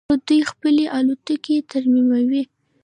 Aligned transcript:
خو 0.07 0.13
دوی 0.27 0.41
خپلې 0.51 0.83
الوتکې 0.97 1.55
ترمیموي. 1.71 2.43